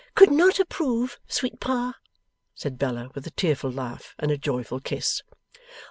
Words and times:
'Could 0.15 0.31
not 0.31 0.59
approve, 0.59 1.19
sweet 1.27 1.59
Pa,' 1.59 1.93
said 2.55 2.79
Bella, 2.79 3.11
with 3.13 3.27
a 3.27 3.37
tearful 3.37 3.69
laugh 3.71 4.15
and 4.17 4.31
a 4.31 4.35
joyful 4.39 4.79
kiss. 4.79 5.21